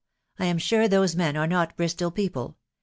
I 0.39 0.45
am 0.45 0.57
sure 0.57 0.87
those 0.87 1.15
men 1.15 1.37
are 1.37 1.45
net 1.45 1.77
Bristol 1.77 2.09
people.. 2.09 2.57